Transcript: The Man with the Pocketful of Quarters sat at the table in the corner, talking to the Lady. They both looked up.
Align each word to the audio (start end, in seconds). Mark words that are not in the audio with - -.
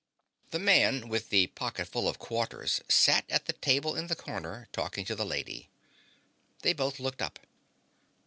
The 0.49 0.57
Man 0.57 1.09
with 1.09 1.29
the 1.29 1.45
Pocketful 1.53 2.09
of 2.09 2.17
Quarters 2.17 2.81
sat 2.89 3.23
at 3.29 3.45
the 3.45 3.53
table 3.53 3.95
in 3.95 4.07
the 4.07 4.15
corner, 4.15 4.67
talking 4.71 5.05
to 5.05 5.13
the 5.15 5.27
Lady. 5.27 5.69
They 6.63 6.73
both 6.73 6.99
looked 6.99 7.21
up. 7.21 7.37